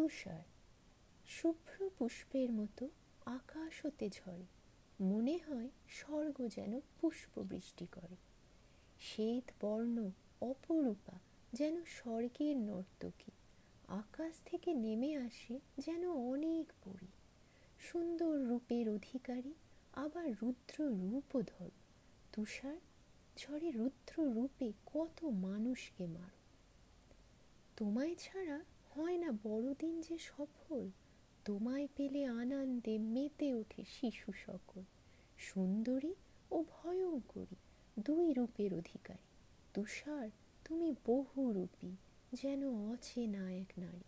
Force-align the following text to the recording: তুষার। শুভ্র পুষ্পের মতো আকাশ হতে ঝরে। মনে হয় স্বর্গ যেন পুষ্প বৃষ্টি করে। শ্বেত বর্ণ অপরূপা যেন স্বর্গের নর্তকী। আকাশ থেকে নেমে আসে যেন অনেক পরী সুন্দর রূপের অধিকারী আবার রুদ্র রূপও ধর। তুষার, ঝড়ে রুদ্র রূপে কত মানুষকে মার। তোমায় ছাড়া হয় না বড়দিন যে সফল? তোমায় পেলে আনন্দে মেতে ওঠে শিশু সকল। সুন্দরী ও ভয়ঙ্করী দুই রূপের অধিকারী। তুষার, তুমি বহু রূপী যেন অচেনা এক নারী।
তুষার। 0.00 0.42
শুভ্র 1.28 1.90
পুষ্পের 1.98 2.52
মতো 2.52 2.88
আকাশ 3.26 3.86
হতে 3.86 4.08
ঝরে। 4.08 4.44
মনে 5.00 5.38
হয় 5.48 5.68
স্বর্গ 5.88 6.48
যেন 6.48 6.80
পুষ্প 7.00 7.38
বৃষ্টি 7.38 7.86
করে। 7.92 8.16
শ্বেত 9.00 9.50
বর্ণ 9.60 10.10
অপরূপা 10.40 11.18
যেন 11.52 11.84
স্বর্গের 11.84 12.56
নর্তকী। 12.56 13.30
আকাশ 13.88 14.34
থেকে 14.44 14.74
নেমে 14.74 15.16
আসে 15.16 15.60
যেন 15.78 16.12
অনেক 16.12 16.72
পরী 16.84 17.06
সুন্দর 17.78 18.38
রূপের 18.38 18.88
অধিকারী 18.88 19.52
আবার 19.92 20.32
রুদ্র 20.42 20.84
রূপও 20.84 21.42
ধর। 21.42 21.70
তুষার, 22.32 22.76
ঝড়ে 23.36 23.70
রুদ্র 23.70 24.22
রূপে 24.22 24.72
কত 24.86 25.24
মানুষকে 25.24 26.06
মার। 26.06 26.30
তোমায় 27.76 28.14
ছাড়া 28.14 28.60
হয় 28.90 29.16
না 29.16 29.32
বড়দিন 29.32 30.00
যে 30.00 30.18
সফল? 30.18 30.90
তোমায় 31.44 31.88
পেলে 31.96 32.24
আনন্দে 32.24 32.98
মেতে 32.98 33.54
ওঠে 33.54 33.84
শিশু 33.84 34.32
সকল। 34.32 34.82
সুন্দরী 35.38 36.14
ও 36.50 36.64
ভয়ঙ্করী 36.68 37.56
দুই 37.98 38.32
রূপের 38.32 38.74
অধিকারী। 38.74 39.26
তুষার, 39.74 40.30
তুমি 40.64 40.94
বহু 41.06 41.52
রূপী 41.52 41.96
যেন 42.32 42.70
অচেনা 42.70 43.52
এক 43.52 43.72
নারী। 43.78 44.04